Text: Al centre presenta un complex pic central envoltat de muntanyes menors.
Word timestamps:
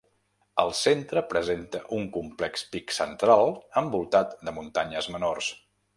Al 0.61 0.71
centre 0.77 1.21
presenta 1.33 1.81
un 1.99 2.09
complex 2.15 2.65
pic 2.77 2.95
central 3.01 3.53
envoltat 3.83 4.35
de 4.49 4.55
muntanyes 4.61 5.13
menors. 5.19 5.53